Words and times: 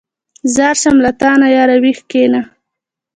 ځار 0.55 0.75
شم 0.81 0.97
له 1.05 1.11
تانه 1.19 1.47
ياره 1.55 1.77
ویښ 1.83 1.99
کېنه. 2.11 2.41